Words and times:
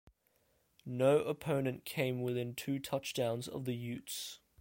No 0.83 1.19
opponent 1.19 1.85
came 1.85 2.23
within 2.23 2.55
two 2.55 2.79
touchdowns 2.79 3.47
of 3.47 3.65
the 3.65 3.75
Utes. 3.75 4.39